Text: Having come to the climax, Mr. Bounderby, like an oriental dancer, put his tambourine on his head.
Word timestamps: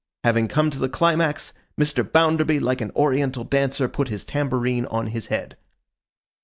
Having 0.23 0.47
come 0.47 0.71
to 0.71 0.79
the 0.79 0.89
climax, 0.89 1.53
Mr. 1.79 2.03
Bounderby, 2.03 2.59
like 2.59 2.81
an 2.81 2.91
oriental 2.95 3.43
dancer, 3.43 3.87
put 3.87 4.07
his 4.09 4.25
tambourine 4.25 4.87
on 4.87 5.05
his 5.05 5.27
head. 5.27 5.55